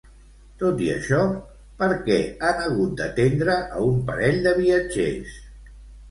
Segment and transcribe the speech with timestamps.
[0.59, 1.17] Tot i això,
[1.81, 2.15] per què
[2.47, 5.37] han hagut d'atendre a un parell de viatgers?